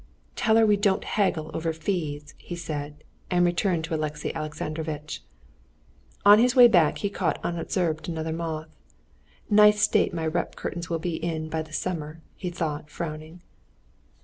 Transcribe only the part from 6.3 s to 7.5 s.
his way back he caught